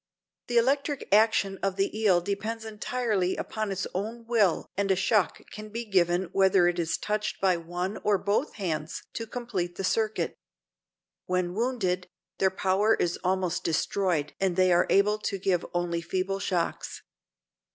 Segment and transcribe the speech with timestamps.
[0.47, 5.41] The electric action of the eel depends entirely upon its own will and a shock
[5.51, 9.83] can be given whether it is touched by one or both hands to complete the
[9.83, 10.39] circuit.
[11.27, 12.07] When wounded,
[12.39, 17.03] their power is almost destroyed and they are able to give only feeble shocks.